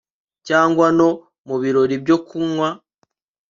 [0.47, 1.09] cyangwa no
[1.47, 2.69] mubirori byo kunywa